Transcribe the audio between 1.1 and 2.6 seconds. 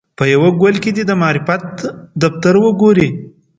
معرفت دفتر